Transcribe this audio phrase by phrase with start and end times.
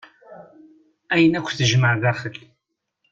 [1.13, 2.37] Ayen akk tejmaɛ daxel.